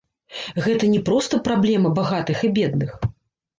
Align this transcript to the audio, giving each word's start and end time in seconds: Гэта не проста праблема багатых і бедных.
Гэта 0.67 0.89
не 0.93 1.01
проста 1.09 1.41
праблема 1.49 1.93
багатых 2.01 2.37
і 2.51 2.53
бедных. 2.59 2.91